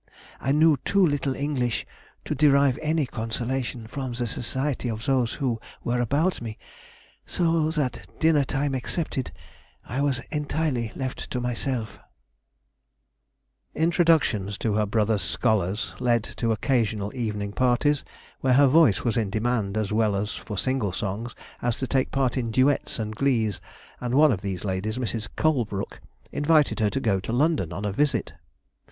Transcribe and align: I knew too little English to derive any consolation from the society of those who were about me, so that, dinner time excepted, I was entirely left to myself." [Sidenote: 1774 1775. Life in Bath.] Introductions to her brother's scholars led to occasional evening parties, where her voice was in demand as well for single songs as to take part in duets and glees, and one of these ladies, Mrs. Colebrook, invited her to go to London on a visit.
I 0.39 0.51
knew 0.51 0.77
too 0.83 1.05
little 1.05 1.35
English 1.35 1.85
to 2.25 2.33
derive 2.33 2.79
any 2.81 3.05
consolation 3.05 3.85
from 3.85 4.13
the 4.13 4.25
society 4.25 4.89
of 4.89 5.05
those 5.05 5.35
who 5.35 5.59
were 5.83 6.01
about 6.01 6.41
me, 6.41 6.57
so 7.23 7.69
that, 7.69 8.09
dinner 8.17 8.43
time 8.43 8.73
excepted, 8.73 9.31
I 9.85 10.01
was 10.01 10.17
entirely 10.31 10.91
left 10.95 11.29
to 11.29 11.39
myself." 11.39 11.99
[Sidenote: 13.75 13.77
1774 13.77 13.77
1775. 13.77 13.77
Life 13.77 13.77
in 13.77 13.77
Bath.] 13.77 13.83
Introductions 14.09 14.57
to 14.57 14.73
her 14.73 14.85
brother's 14.87 15.21
scholars 15.21 15.93
led 15.99 16.23
to 16.23 16.51
occasional 16.51 17.15
evening 17.15 17.51
parties, 17.51 18.03
where 18.39 18.53
her 18.53 18.65
voice 18.65 19.03
was 19.03 19.17
in 19.17 19.29
demand 19.29 19.77
as 19.77 19.91
well 19.93 20.25
for 20.25 20.57
single 20.57 20.91
songs 20.91 21.35
as 21.61 21.75
to 21.75 21.85
take 21.85 22.09
part 22.09 22.37
in 22.37 22.49
duets 22.49 22.97
and 22.97 23.15
glees, 23.15 23.61
and 23.99 24.15
one 24.15 24.31
of 24.31 24.41
these 24.41 24.65
ladies, 24.65 24.97
Mrs. 24.97 25.29
Colebrook, 25.37 26.01
invited 26.31 26.79
her 26.79 26.89
to 26.89 26.99
go 26.99 27.19
to 27.19 27.31
London 27.31 27.71
on 27.71 27.85
a 27.85 27.91
visit. 27.93 28.33